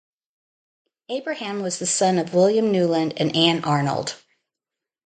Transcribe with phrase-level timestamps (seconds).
[1.09, 4.15] Abraham was the son of William Newland and Anne Arnold.